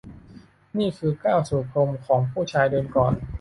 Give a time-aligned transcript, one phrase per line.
[0.77, 3.13] นี่คือก้าวสู่พรมและผู้ชายเดินก่อน